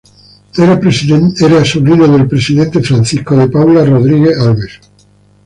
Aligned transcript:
Era 0.57 1.63
sobrino 1.63 2.07
del 2.07 2.27
presidente 2.27 2.81
Francisco 2.81 3.37
de 3.37 3.47
Paula 3.49 3.85
Rodrigues 3.85 4.39
Alves. 4.39 4.79